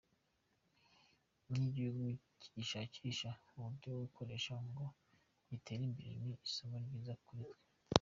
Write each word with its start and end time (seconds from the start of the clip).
Nk’igihugu 1.49 2.03
kigishakisha 2.39 3.29
uburyo 3.53 3.87
bwo 3.93 3.99
gukoresha 4.05 4.53
ngo 4.67 4.85
gitere 5.49 5.81
imbere 5.89 6.13
ni 6.23 6.33
isomo 6.47 6.75
ryiza 6.85 7.15
kuri 7.25 7.43
twe. 7.53 7.59